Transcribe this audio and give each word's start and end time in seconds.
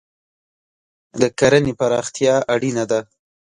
د 1.21 1.21
کرهنې 1.39 1.73
پراختیا 1.79 2.35
اړینه 2.53 2.83
ده. 2.91 2.99